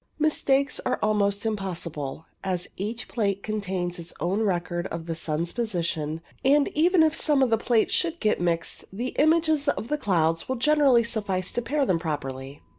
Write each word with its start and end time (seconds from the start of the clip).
Mistakes 0.17 0.79
are 0.83 0.97
almost 1.03 1.45
impossible, 1.45 2.25
as 2.43 2.67
each 2.75 3.07
plate 3.07 3.43
contains 3.43 3.99
its 3.99 4.15
own 4.19 4.41
record 4.41 4.87
of 4.87 5.05
the 5.05 5.13
sun's 5.13 5.51
position, 5.53 6.21
and 6.43 6.69
even 6.69 7.03
if 7.03 7.15
some 7.15 7.43
of 7.43 7.51
the 7.51 7.55
plates 7.59 7.93
should 7.93 8.19
get 8.19 8.41
mixed 8.41 8.85
the 8.91 9.09
images 9.19 9.67
of 9.67 9.89
the 9.89 9.99
clouds 9.99 10.49
will 10.49 10.55
generally 10.55 11.03
suffice 11.03 11.51
to 11.51 11.61
pair 11.61 11.85
them 11.85 11.99
properly. 11.99 12.63